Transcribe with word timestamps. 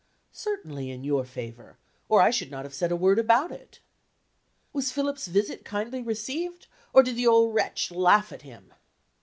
"Certainly 0.33 0.89
in 0.89 1.03
your 1.03 1.23
favor 1.23 1.77
or 2.09 2.23
I 2.23 2.31
should 2.31 2.49
not 2.49 2.65
have 2.65 2.73
said 2.73 2.91
a 2.91 2.95
word 2.95 3.19
about 3.19 3.51
it." 3.51 3.81
"Was 4.73 4.91
Philip's 4.91 5.27
visit 5.27 5.63
kindly 5.63 6.01
received? 6.01 6.65
Or 6.91 7.03
did 7.03 7.17
the 7.17 7.27
old 7.27 7.53
wretch 7.53 7.91
laugh 7.91 8.31
at 8.31 8.41
him?" 8.41 8.73